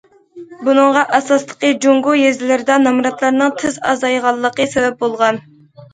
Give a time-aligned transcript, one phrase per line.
[0.67, 5.39] بۇنىڭغا، ئاساسلىقى، جۇڭگو يېزىلىرىدا نامراتلارنىڭ تېز ئازايغانلىقى سەۋەب بولغان.